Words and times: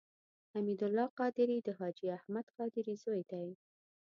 حمید 0.53 0.81
الله 0.87 1.07
قادري 1.19 1.57
د 1.63 1.69
حاجي 1.79 2.07
احمد 2.17 2.45
قادري 2.57 2.93
زوی 3.03 3.21
دی. 3.31 3.49